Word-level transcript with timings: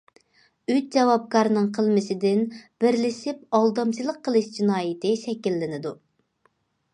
ئۈچ 0.75 0.85
جاۋابكارنىڭ 0.95 1.67
قىلمىشىدىن 1.75 2.41
بىرلىشىپ 2.85 3.43
ئالدامچىلىق 3.59 4.19
قىلىش 4.29 4.49
جىنايىتى 4.57 5.13
شەكىللىنىدۇ. 5.27 5.95